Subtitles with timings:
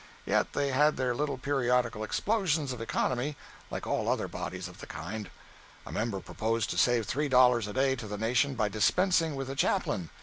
[0.25, 3.35] Yet they had their little periodical explosions of economy
[3.69, 5.29] like all other bodies of the kind.
[5.85, 9.45] A member proposed to save three dollars a day to the nation by dispensing with
[9.45, 10.09] the Chaplain.